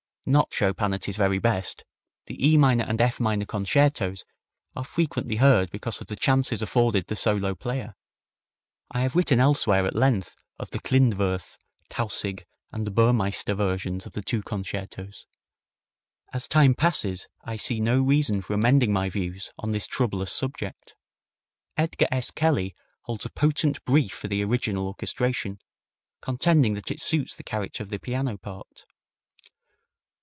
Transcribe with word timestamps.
Not 0.23 0.51
Chopin 0.53 0.93
at 0.93 1.05
his 1.05 1.17
very 1.17 1.39
best, 1.39 1.83
the 2.27 2.47
E 2.49 2.55
minor 2.55 2.83
and 2.83 3.01
F 3.01 3.19
minor 3.19 3.43
concertos 3.43 4.23
are 4.75 4.83
frequently 4.85 5.37
heard 5.37 5.71
because 5.71 5.99
of 5.99 6.07
the 6.07 6.15
chances 6.15 6.61
afforded 6.61 7.07
the 7.07 7.15
solo 7.15 7.55
player. 7.55 7.95
I 8.91 9.01
have 9.01 9.15
written 9.15 9.39
elsewhere 9.39 9.83
at 9.87 9.95
length 9.95 10.35
of 10.59 10.69
the 10.69 10.79
Klindworth, 10.79 11.57
Tausig 11.89 12.45
and 12.71 12.93
Burmeister 12.93 13.55
versions 13.55 14.05
of 14.05 14.11
the 14.13 14.21
two 14.21 14.43
concertos. 14.43 15.25
As 16.31 16.47
time 16.47 16.75
passes 16.75 17.27
I 17.43 17.55
see 17.55 17.79
no 17.79 17.99
reason 18.03 18.43
for 18.43 18.53
amending 18.53 18.93
my 18.93 19.09
views 19.09 19.49
on 19.57 19.71
this 19.71 19.87
troublous 19.87 20.31
subject. 20.31 20.93
Edgar 21.77 22.07
S. 22.11 22.29
Kelly 22.29 22.75
holds 23.05 23.25
a 23.25 23.29
potent 23.31 23.83
brief 23.85 24.13
for 24.13 24.27
the 24.27 24.43
original 24.43 24.85
orchestration, 24.85 25.57
contending 26.21 26.75
that 26.75 26.91
it 26.91 27.01
suits 27.01 27.33
the 27.35 27.43
character 27.43 27.81
of 27.81 27.89
the 27.89 27.99
piano 27.99 28.37
part. 28.37 28.85